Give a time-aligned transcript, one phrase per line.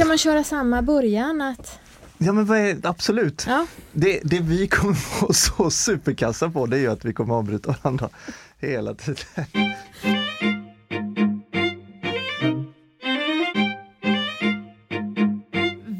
[0.00, 1.40] Ska man köra samma början?
[1.40, 1.78] Att...
[2.18, 3.44] Ja men vad är, absolut.
[3.48, 3.66] Ja.
[3.92, 7.74] Det, det vi kommer vara så superkassa på det är ju att vi kommer avbryta
[7.82, 8.08] varandra
[8.58, 9.24] hela tiden.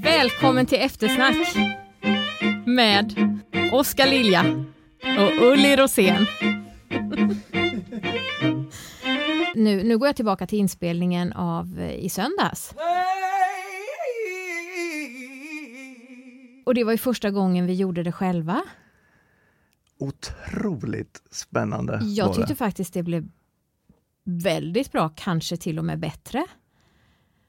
[0.03, 1.57] Välkommen till eftersnack
[2.67, 3.39] med
[3.73, 4.65] Oskar Lilja
[5.19, 6.27] och Ulli Rosén.
[9.55, 12.75] nu, nu går jag tillbaka till inspelningen av eh, i söndags.
[16.71, 18.63] Och det var ju första gången vi gjorde det själva.
[19.99, 22.57] Otroligt spännande Jag var tyckte det.
[22.57, 23.29] faktiskt det blev
[24.25, 26.47] väldigt bra, kanske till och med bättre.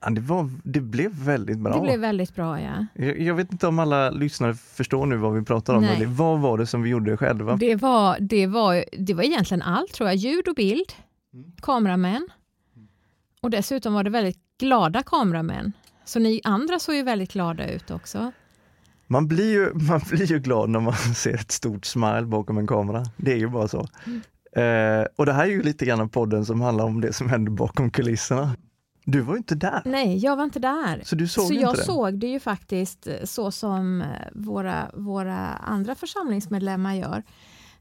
[0.02, 1.76] Ja, det, var, det blev väldigt bra.
[1.76, 2.86] Det blev väldigt bra, ja.
[2.94, 5.82] jag, jag vet inte om alla lyssnare förstår nu vad vi pratar om.
[5.84, 5.96] Nej.
[5.96, 7.56] Eller vad var det som vi gjorde själva?
[7.56, 10.16] Det var, det, var, det var egentligen allt tror jag.
[10.16, 10.94] Ljud och bild,
[11.62, 12.28] kameramän.
[13.42, 15.74] Och dessutom var det väldigt glada kameramän.
[16.06, 18.32] Så ni andra såg ju väldigt glada ut också.
[19.12, 22.68] Man blir, ju, man blir ju glad när man ser ett stort smile bakom en
[22.68, 23.06] kamera.
[23.18, 23.88] Det är ju bara så.
[24.62, 27.52] Eh, och det här är ju lite grann podden som handlar om det som händer
[27.52, 28.56] bakom kulisserna.
[29.06, 31.02] Du var ju inte där, Nej, jag var inte där.
[31.06, 31.86] så du såg så ju jag inte det.
[31.86, 37.24] såg det ju faktiskt eh, så som eh, våra, våra andra församlingsmedlemmar gör.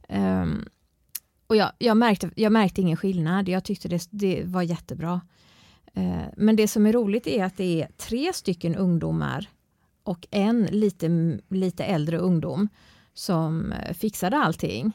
[0.09, 0.65] Ehm,
[1.47, 5.21] och jag, jag, märkte, jag märkte ingen skillnad, jag tyckte det, det var jättebra.
[5.95, 9.49] Eh, men det som är roligt är att det är tre stycken ungdomar
[10.03, 12.69] och en lite, lite äldre ungdom
[13.15, 14.93] som eh, fixade allting.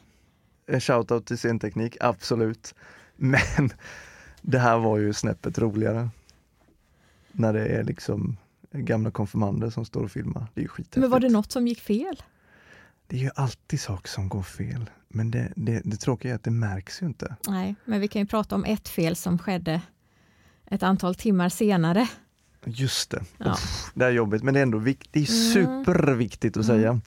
[0.66, 2.74] En shoutout till scenteknik, absolut.
[3.16, 3.70] Men
[4.42, 6.08] det här var ju snäppet roligare.
[7.32, 8.36] När det är liksom
[8.72, 10.46] gamla konfirmander som står och filmar.
[10.54, 11.00] Det är ju skithäftigt.
[11.00, 12.22] Men var det något som gick fel?
[13.06, 14.90] Det är ju alltid saker som går fel.
[15.08, 17.36] Men det, det, det tråkiga är att det märks ju inte.
[17.48, 19.80] Nej, men vi kan ju prata om ett fel som skedde
[20.70, 22.08] ett antal timmar senare.
[22.66, 23.22] Just det.
[23.38, 23.52] Ja.
[23.52, 25.52] Uff, det är jobbigt men det är ändå vikt, det är Mm.
[25.84, 27.00] superviktigt att säga.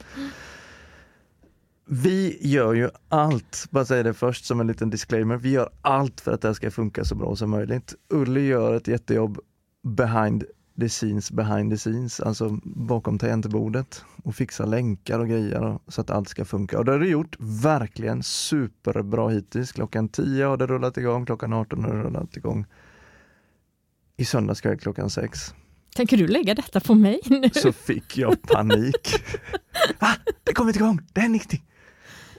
[1.85, 6.21] Vi gör ju allt, bara säga det först som en liten disclaimer, vi gör allt
[6.21, 7.95] för att det här ska funka så bra som möjligt.
[8.09, 9.39] Ulli gör ett jättejobb
[9.83, 10.43] behind
[10.79, 16.09] the scenes, behind the scenes, alltså bakom tangentbordet och fixar länkar och grejer så att
[16.09, 16.79] allt ska funka.
[16.79, 19.71] Och det har du gjort verkligen superbra hittills.
[19.71, 22.65] Klockan 10 har det rullat igång, klockan 18 har det rullat igång.
[24.19, 25.53] I söndags kväll klockan 6
[25.95, 27.49] Tänker du lägga detta på mig nu?
[27.53, 29.23] så fick jag panik.
[29.99, 30.15] Va?
[30.43, 31.63] Det kommer inte igång, det händer ingenting.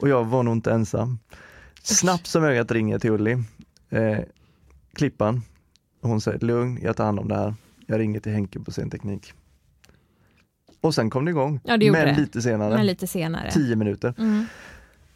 [0.01, 1.19] Och jag var nog inte ensam.
[1.83, 3.33] Snabbt som ögat ringer till Ulli,
[3.91, 4.19] eh,
[4.95, 5.43] Klippan.
[6.03, 7.55] Hon säger lugn, jag tar hand om det här.
[7.87, 9.33] Jag ringer till Henke på scenteknik.
[10.81, 12.21] Och sen kom det igång, Ja, det men det.
[12.21, 12.75] lite senare.
[12.77, 13.51] Men lite senare.
[13.51, 14.15] Tio minuter.
[14.19, 14.47] Mm.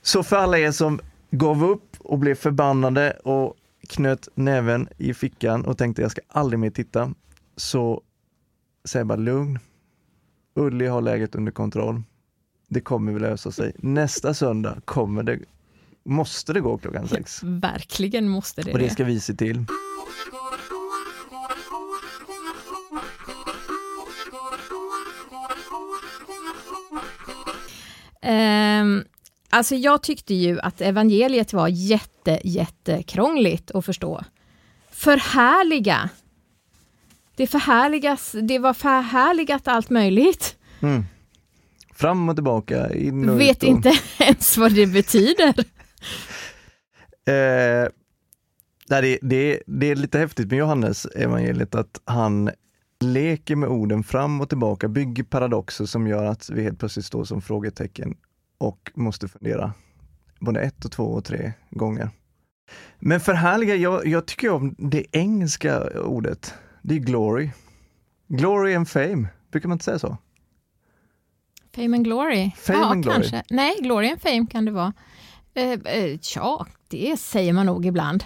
[0.03, 1.01] Så för alla er som
[1.31, 6.59] gav upp och blev förbannade och knöt näven i fickan och tänkte jag ska aldrig
[6.59, 7.15] mer titta,
[7.57, 8.03] så
[8.85, 9.59] säg bara lugn.
[10.55, 12.03] Ulli har läget under kontroll.
[12.69, 13.73] Det kommer väl lösa sig.
[13.79, 15.39] Nästa söndag kommer det,
[16.05, 17.41] måste det gå klockan sex.
[17.43, 18.91] Verkligen måste det Och det det.
[18.91, 19.65] ska vi se till.
[29.55, 34.25] Alltså jag tyckte ju att evangeliet var jätte, jättekrångligt att förstå.
[34.91, 36.11] Förhärliga.
[37.37, 40.57] Det förhärligas, det var förhärligat allt möjligt.
[40.81, 41.05] Mm.
[41.95, 43.69] Fram och tillbaka, in och Vet ut och...
[43.69, 45.55] inte ens vad det betyder.
[47.27, 47.89] Eh,
[48.89, 52.51] det, det, det är lite häftigt med Johannes evangeliet att han
[53.01, 57.25] leker med orden fram och tillbaka, bygger paradoxer som gör att vi helt plötsligt står
[57.25, 58.17] som frågetecken
[58.67, 59.73] och måste fundera
[60.41, 62.11] både ett och två och tre gånger.
[62.99, 66.55] Men förhärliga, jag, jag tycker om det engelska ordet.
[66.83, 67.51] Det är glory.
[68.29, 70.17] Glory and fame, brukar man inte säga så?
[71.75, 72.51] Fame and glory.
[72.57, 73.17] Fame ja, and glory.
[73.17, 73.43] kanske.
[73.51, 74.93] Nej, glory and fame kan det vara.
[75.55, 78.25] Eh, eh, tja, det säger man nog ibland.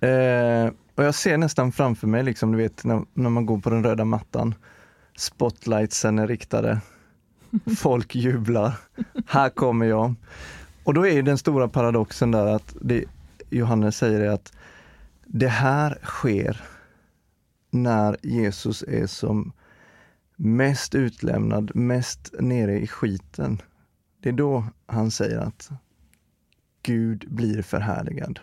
[0.00, 3.70] Eh, och jag ser nästan framför mig, liksom, du vet när, när man går på
[3.70, 4.54] den röda mattan,
[5.16, 6.80] spotlightsen är riktade,
[7.78, 8.72] folk jublar,
[9.26, 10.14] här kommer jag.
[10.84, 13.04] Och då är ju den stora paradoxen där att det
[13.50, 14.52] Johannes säger är att
[15.24, 16.60] det här sker
[17.70, 19.52] när Jesus är som
[20.36, 23.62] mest utlämnad, mest nere i skiten.
[24.22, 25.70] Det är då han säger att
[26.82, 28.40] Gud blir förhärligad.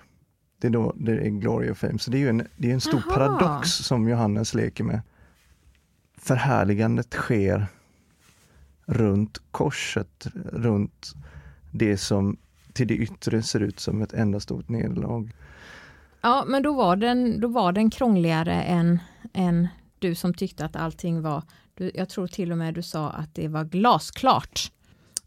[0.61, 1.99] Det är då det är glory och fame.
[1.99, 3.15] Så det är ju en, det är en stor Jaha.
[3.15, 5.01] paradox som Johannes leker med.
[6.17, 7.67] Förhärligandet sker
[8.87, 11.13] runt korset, runt
[11.71, 12.37] det som
[12.73, 15.31] till det yttre ser ut som ett enda stort nederlag.
[16.21, 18.99] Ja, men då var den, då var den krångligare än,
[19.33, 19.67] än
[19.99, 21.43] Du som tyckte att allting var,
[21.73, 24.71] du, jag tror till och med du sa att det var glasklart.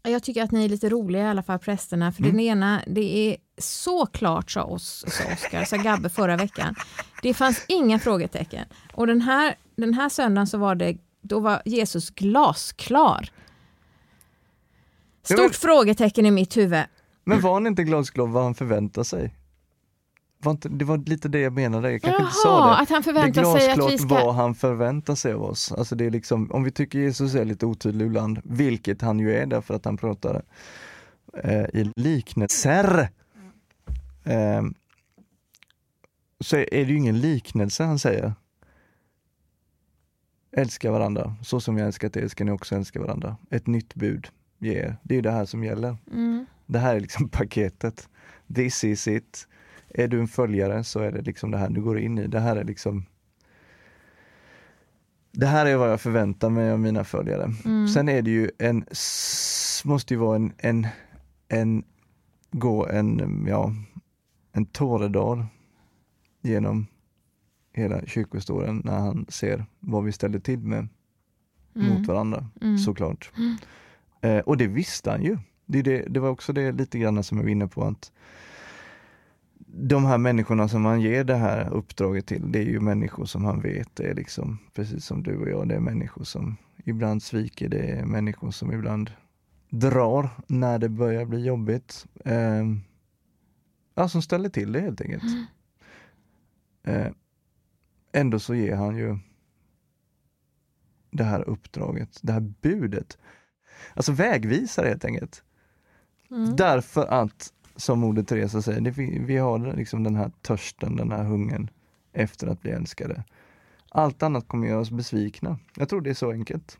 [0.03, 2.31] Jag tycker att ni är lite roliga i alla fall prästerna, för mm.
[2.31, 6.75] den ena, det är så klart sa, oss, sa Oskar, sa Gabbe förra veckan.
[7.21, 8.65] Det fanns inga frågetecken.
[8.93, 13.29] Och den här, den här söndagen så var det, då var Jesus glasklar.
[15.23, 16.83] Stort men, frågetecken i mitt huvud.
[17.23, 19.35] Men var han inte glasklar vad han förväntar sig?
[20.43, 22.75] Var inte, det var lite det jag menade, jag kanske Jaha, inte sa det.
[22.75, 24.07] att han förväntar sig att vi ska...
[24.07, 25.71] vad han förväntar sig av oss.
[25.71, 29.35] Alltså det är liksom, om vi tycker Jesus är lite otydlig ibland, vilket han ju
[29.35, 30.41] är därför att han pratar
[31.43, 33.09] eh, i liknelser.
[34.23, 34.63] Eh,
[36.39, 38.33] så är det ju ingen liknelse han säger.
[40.51, 43.37] Älska varandra, så som jag älskat er ska ni också älska varandra.
[43.49, 44.27] Ett nytt bud
[44.61, 45.97] ger, det är det här som gäller.
[46.11, 46.45] Mm.
[46.65, 48.09] Det här är liksom paketet.
[48.55, 49.47] This is it
[49.93, 52.27] är du en följare så är det liksom det här du går in i.
[52.27, 53.05] Det här är liksom
[55.31, 57.53] det här är vad jag förväntar mig av mina följare.
[57.65, 57.87] Mm.
[57.87, 58.85] Sen är det ju en,
[59.83, 60.87] måste ju vara en, en,
[61.47, 61.83] en
[62.51, 63.73] gå en, ja,
[64.51, 65.45] en tåredal
[66.41, 66.87] genom
[67.73, 70.87] hela kyrkohistorien när han ser vad vi ställer till med
[71.75, 71.87] mm.
[71.87, 72.77] mot varandra, mm.
[72.77, 73.31] såklart.
[74.21, 75.37] Eh, och det visste han ju.
[75.65, 78.11] Det, det, det var också det lite grann som jag var inne på, att
[79.73, 83.45] de här människorna som han ger det här uppdraget till, det är ju människor som
[83.45, 87.69] han vet är liksom, precis som du och jag, det är människor som ibland sviker,
[87.69, 89.11] det är människor som ibland
[89.69, 92.05] drar när det börjar bli jobbigt.
[92.25, 92.65] Eh,
[93.95, 95.23] ja, som ställer till det helt enkelt.
[95.23, 95.45] Mm.
[96.83, 97.11] Eh,
[98.11, 99.17] ändå så ger han ju
[101.11, 103.17] det här uppdraget, det här budet.
[103.93, 105.43] Alltså vägvisare helt enkelt.
[106.31, 106.55] Mm.
[106.55, 108.91] Därför att som Moder Teresa säger, det,
[109.25, 111.69] vi har liksom den här törsten, den här hungern
[112.13, 113.23] efter att bli älskade.
[113.89, 115.59] Allt annat kommer göra oss besvikna.
[115.75, 116.77] Jag tror det är så enkelt.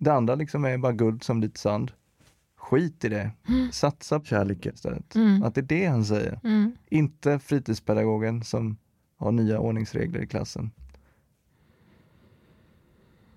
[0.00, 1.92] Det andra liksom är bara guld som lite sand.
[2.56, 3.30] Skit i det.
[3.48, 3.72] Mm.
[3.72, 5.14] Satsa på kärleken istället.
[5.14, 5.42] Mm.
[5.42, 6.40] Att det är det han säger.
[6.44, 6.72] Mm.
[6.88, 8.76] Inte fritidspedagogen som
[9.16, 10.70] har nya ordningsregler i klassen.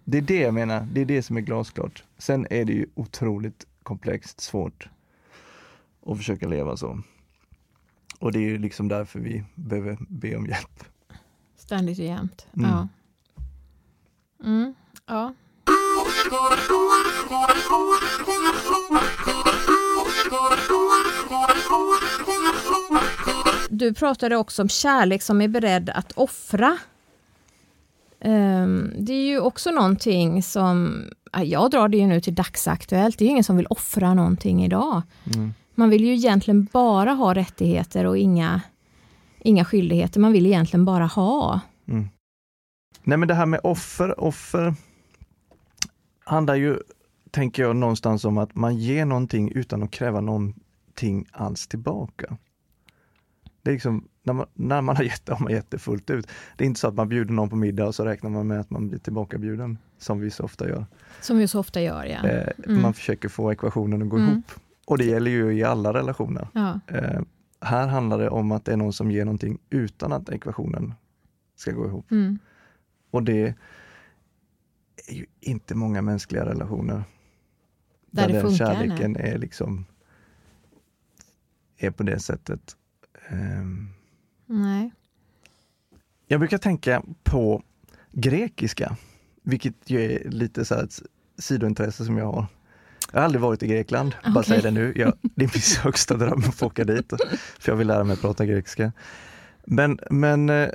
[0.06, 2.04] Det är det jag menar, det är det som är glasklart.
[2.18, 4.90] Sen är det ju otroligt komplext, svårt
[6.00, 7.02] och försöka leva så.
[8.20, 10.84] Och det är liksom därför vi behöver be om hjälp.
[11.58, 12.48] Ständigt och jämt.
[12.58, 12.70] Mm.
[12.70, 12.88] Ja.
[14.44, 14.74] Mm.
[15.06, 15.34] ja.
[23.70, 26.78] Du pratade också om kärlek som är beredd att offra.
[28.26, 31.04] Um, det är ju också någonting som,
[31.44, 35.02] jag drar det ju nu till dagsaktuellt, det är ingen som vill offra någonting idag.
[35.36, 35.54] Mm.
[35.76, 38.62] Man vill ju egentligen bara ha rättigheter och inga,
[39.40, 40.20] inga skyldigheter.
[40.20, 41.60] Man vill egentligen bara ha.
[41.88, 42.10] Mm.
[43.04, 44.76] Nej men det här med offer, offer
[46.24, 46.78] handlar ju,
[47.32, 52.38] tänker jag, någonstans om att man ger någonting utan att kräva någonting alls tillbaka.
[53.62, 56.10] Det är liksom, när man, när man har gett det, har man gett det fullt
[56.10, 56.28] ut.
[56.58, 58.60] Det är inte så att man bjuder någon på middag och så räknar man med
[58.60, 60.86] att man blir tillbakabjuden, som vi så ofta gör.
[61.22, 62.28] Som vi så ofta gör, ja.
[62.28, 62.82] Eh, mm.
[62.82, 64.30] Man försöker få ekvationen att gå mm.
[64.30, 64.52] ihop.
[64.86, 66.48] Och det gäller ju i alla relationer.
[66.54, 66.80] Ja.
[66.88, 67.22] Eh,
[67.62, 70.94] här handlar det om att det är någon som ger någonting utan att ekvationen
[71.56, 72.12] ska gå ihop.
[72.12, 72.40] Mm.
[73.12, 73.56] Och det
[75.08, 77.04] är ju inte många mänskliga relationer
[78.12, 79.86] där, där den kärleken är liksom
[81.78, 82.78] är på det sättet.
[83.32, 83.94] Um,
[84.54, 84.92] Nej.
[86.28, 87.64] Jag brukar tänka på
[88.12, 88.98] grekiska,
[89.44, 91.02] vilket ju är lite så ett
[91.38, 92.46] sidointresse som jag har.
[93.12, 94.34] Jag har aldrig varit i Grekland, okay.
[94.34, 94.94] bara säger det nu.
[94.96, 97.14] Jag, det är min högsta dröm att få åka dit,
[97.60, 98.92] för jag vill lära mig att prata grekiska.
[99.66, 100.70] Men, men eh,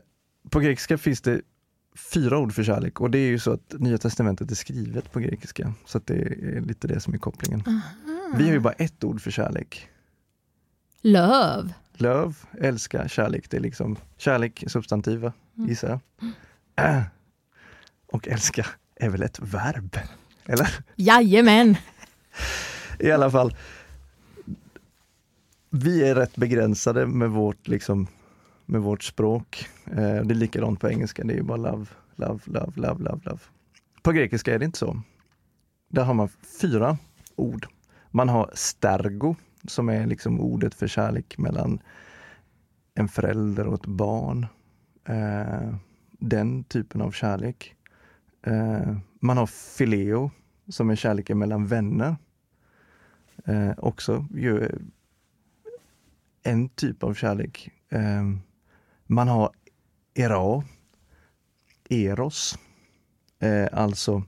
[0.50, 1.40] på grekiska finns det
[2.12, 5.20] fyra ord för kärlek och det är ju så att Nya Testamentet är skrivet på
[5.20, 5.74] grekiska.
[5.86, 7.62] Så det är lite det som är kopplingen.
[7.66, 7.80] Aha.
[8.36, 9.88] Vi har ju bara ett ord för kärlek.
[11.02, 11.74] Love.
[12.00, 13.50] Love, älska, kärlek.
[13.50, 15.68] Det är liksom kärlek, substantiv, mm.
[15.68, 16.00] gissar jag.
[16.86, 17.02] Äh.
[18.12, 19.98] Och älska är väl ett verb?
[20.46, 20.68] Eller?
[20.96, 21.76] Jajamän!
[22.98, 23.56] I alla fall,
[25.70, 28.06] vi är rätt begränsade med vårt, liksom,
[28.66, 29.68] med vårt språk.
[29.86, 31.86] Eh, det är likadant på engelska, det är bara love,
[32.16, 33.40] love, love, love, love, love.
[34.02, 35.02] På grekiska är det inte så.
[35.88, 36.28] Där har man
[36.60, 36.98] fyra
[37.36, 37.66] ord.
[38.10, 41.82] Man har stergo, som är liksom ordet för kärlek mellan
[42.94, 44.46] en förälder och ett barn.
[45.04, 45.74] Eh,
[46.10, 47.74] den typen av kärlek.
[48.46, 50.30] Eh, man har fileo,
[50.68, 52.16] som är kärleken mellan vänner.
[53.44, 54.68] Eh, också ju
[56.42, 57.70] en typ av kärlek.
[57.88, 58.24] Eh,
[59.06, 59.50] man har
[60.14, 60.64] era,
[61.90, 62.58] eros,
[63.38, 64.22] Eh, alltså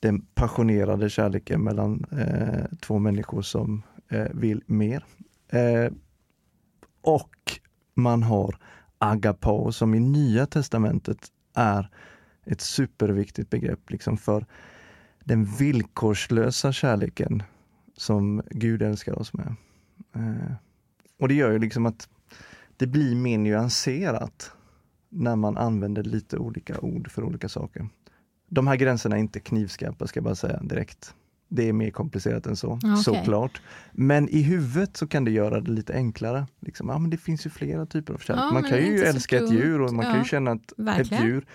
[0.00, 5.04] den passionerade kärleken mellan eh, två människor som Eh, vill mer.
[5.48, 5.92] Eh,
[7.00, 7.60] och
[7.94, 8.58] man har
[8.98, 11.90] agapao som i Nya Testamentet är
[12.44, 14.46] ett superviktigt begrepp liksom för
[15.24, 17.42] den villkorslösa kärleken
[17.96, 19.54] som Gud älskar oss med.
[20.14, 20.52] Eh,
[21.18, 22.08] och det gör ju liksom att
[22.76, 24.52] det blir mer nyanserat
[25.08, 27.88] när man använder lite olika ord för olika saker.
[28.48, 31.14] De här gränserna är inte knivskarpa ska jag bara säga direkt.
[31.48, 32.96] Det är mer komplicerat än så, okay.
[32.96, 33.62] såklart.
[33.92, 36.46] Men i huvudet så kan det göra det lite enklare.
[36.60, 38.44] Liksom, ja, men det finns ju flera typer av kärlek.
[38.44, 41.22] Ja, man kan ju älska ett djur och man ja, kan ju känna att verkligen.
[41.22, 41.46] ett djur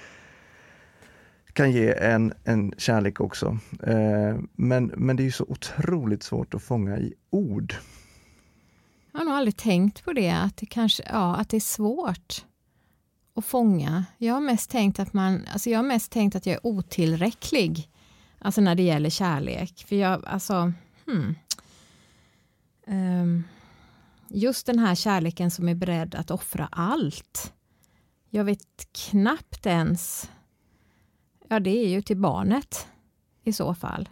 [1.53, 3.57] kan ge en, en kärlek också.
[3.83, 7.75] Eh, men, men det är så otroligt svårt att fånga i ord.
[9.11, 12.45] Jag har nog aldrig tänkt på det, att det, kanske, ja, att det är svårt
[13.35, 14.05] att fånga.
[14.17, 17.89] Jag har mest tänkt att man, alltså jag har mest tänkt att jag är otillräcklig.
[18.43, 19.85] Alltså när det gäller kärlek.
[19.87, 20.73] För jag, alltså,
[21.05, 21.35] hmm.
[22.87, 23.43] um,
[24.27, 27.53] just den här kärleken som är beredd att offra allt.
[28.29, 30.31] Jag vet knappt ens,
[31.47, 32.87] ja det är ju till barnet
[33.43, 34.09] i så fall.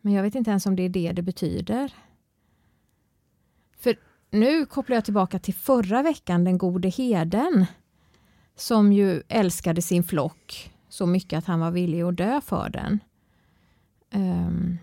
[0.00, 1.92] Men jag vet inte ens om det är det det betyder.
[3.78, 3.98] För
[4.30, 7.66] nu kopplar jag tillbaka till förra veckan, den gode heden
[8.56, 13.00] som ju älskade sin flock så mycket att han var villig att dö för den.
[14.14, 14.78] Um,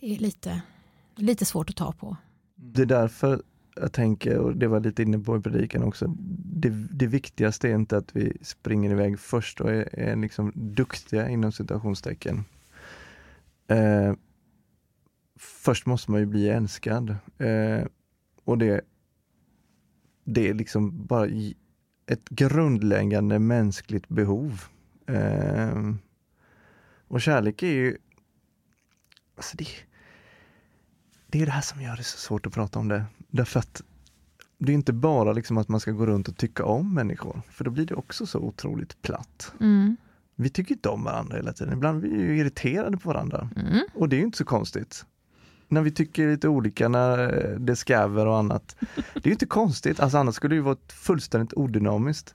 [0.00, 0.62] det är lite,
[1.14, 2.06] lite svårt att ta på.
[2.06, 2.72] Mm.
[2.72, 3.42] Det är därför
[3.76, 7.74] jag tänker, och det var lite inne på i predikan också, det, det viktigaste är
[7.74, 12.44] inte att vi springer iväg först och är, är liksom duktiga inom citationstecken.
[13.68, 14.14] Eh,
[15.38, 17.16] först måste man ju bli älskad.
[17.38, 17.86] Eh,
[18.44, 18.80] och det,
[20.24, 21.26] det är liksom bara
[22.06, 24.64] ett grundläggande mänskligt behov.
[25.06, 25.94] Eh,
[27.08, 27.96] och kärlek är ju...
[29.36, 29.66] Alltså det,
[31.26, 33.04] det är det här som gör det så svårt att prata om det.
[33.30, 33.82] Därför att
[34.58, 37.64] det är inte bara liksom att man ska gå runt och tycka om människor, för
[37.64, 39.52] då blir det också så otroligt platt.
[39.60, 39.96] Mm.
[40.34, 41.72] Vi tycker inte om varandra hela tiden.
[41.72, 43.50] Ibland är vi irriterade på varandra.
[43.56, 43.84] Mm.
[43.94, 45.06] Och det är inte så konstigt
[45.68, 47.18] när vi tycker lite olika, när
[47.58, 48.76] det skaver och annat.
[49.14, 52.34] Det är inte konstigt, alltså annars skulle det ju vara fullständigt odynamiskt.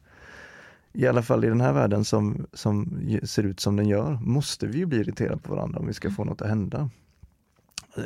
[0.94, 4.68] I alla fall i den här världen som, som ser ut som den gör, måste
[4.68, 6.90] vi ju bli irriterade på varandra om vi ska få något att hända.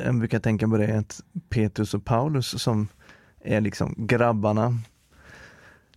[0.04, 2.88] Jag brukar tänka på det att Petrus och Paulus som
[3.40, 4.78] är liksom grabbarna,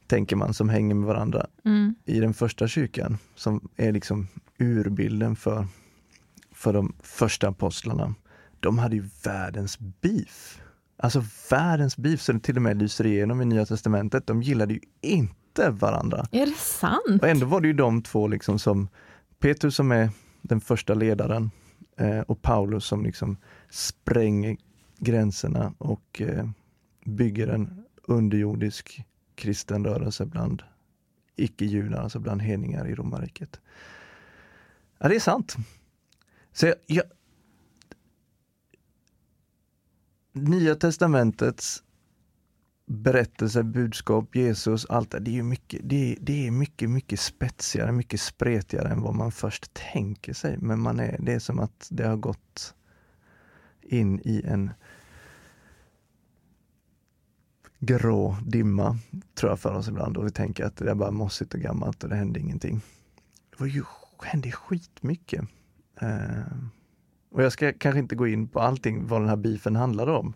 [0.08, 1.96] tänker man, som hänger med varandra mm.
[2.06, 5.68] i den första kyrkan, som är liksom urbilden för,
[6.52, 8.16] för de första apostlarna
[8.60, 10.62] de hade ju världens beef.
[10.98, 14.28] Alltså världens beef, så det till och med lyser igenom i Nya Testamentet.
[14.28, 16.28] De gillade ju inte varandra.
[16.32, 17.22] Är det sant?
[17.22, 18.88] Och ändå var det ju de två liksom som
[19.40, 20.10] Petrus som är
[20.42, 21.52] den första ledaren
[21.98, 23.38] eh, och Paulus som liksom
[23.70, 24.58] spränger
[24.98, 26.50] gränserna och eh,
[27.06, 29.04] bygger en underjordisk
[29.36, 30.64] kristen rörelse bland
[31.36, 33.60] icke-judar, alltså bland hedningar i romarriket.
[34.98, 35.56] Ja, det är sant.
[36.54, 37.04] Så jag, jag,
[40.34, 41.84] Nya testamentets
[42.86, 48.22] berättelse, budskap, Jesus, allt det, det är mycket, det, det är mycket, mycket spetsigare, mycket
[48.22, 50.58] spretigare än vad man först tänker sig.
[50.58, 52.76] Men man är, det är som att det har gått
[53.82, 54.72] in i en
[57.80, 58.98] grå dimma,
[59.36, 62.04] tror jag för oss ibland, och vi tänker att det är bara mossigt och gammalt
[62.04, 62.82] och det händer ingenting.
[63.50, 63.84] Det var ju,
[64.24, 65.42] hände skitmycket.
[66.02, 66.40] Eh,
[67.32, 70.34] och jag ska kanske inte gå in på allting vad den här beefen handlade om.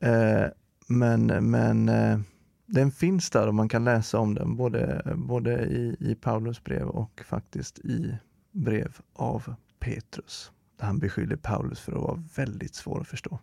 [0.00, 0.44] Eh,
[0.86, 2.18] men men eh,
[2.66, 6.88] den finns där och man kan läsa om den både, både i, i Paulus brev
[6.88, 8.14] och faktiskt i
[8.52, 10.50] brev av Petrus.
[10.78, 13.38] Där han beskyller Paulus för att vara väldigt svår att förstå.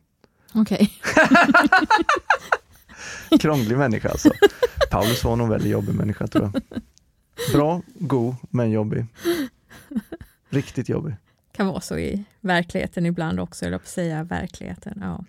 [0.54, 0.92] Okej.
[3.30, 3.40] Okay.
[3.40, 4.30] Krånglig människa alltså.
[4.92, 6.82] Paulus var nog en väldigt jobbig människa tror jag.
[7.54, 9.06] Bra, god, men jobbig.
[10.50, 11.16] Riktigt jobbig
[11.52, 15.00] kan vara så i verkligheten ibland också, eller på säga verkligheten.
[15.02, 15.24] Ja.